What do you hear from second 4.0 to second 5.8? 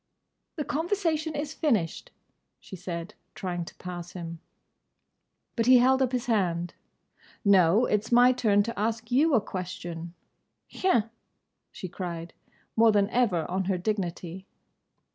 him. But he